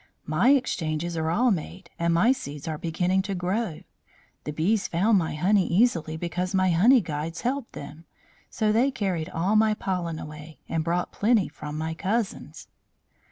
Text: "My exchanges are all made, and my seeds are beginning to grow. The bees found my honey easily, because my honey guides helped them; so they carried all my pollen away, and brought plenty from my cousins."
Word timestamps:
"My 0.25 0.49
exchanges 0.53 1.15
are 1.15 1.29
all 1.29 1.51
made, 1.51 1.91
and 1.99 2.11
my 2.11 2.31
seeds 2.31 2.67
are 2.67 2.79
beginning 2.79 3.21
to 3.21 3.35
grow. 3.35 3.81
The 4.45 4.51
bees 4.51 4.87
found 4.87 5.19
my 5.19 5.35
honey 5.35 5.67
easily, 5.67 6.17
because 6.17 6.55
my 6.55 6.71
honey 6.71 7.01
guides 7.01 7.41
helped 7.41 7.73
them; 7.73 8.05
so 8.49 8.71
they 8.71 8.89
carried 8.89 9.29
all 9.29 9.55
my 9.55 9.75
pollen 9.75 10.17
away, 10.17 10.57
and 10.67 10.83
brought 10.83 11.11
plenty 11.11 11.47
from 11.47 11.77
my 11.77 11.93
cousins." 11.93 12.67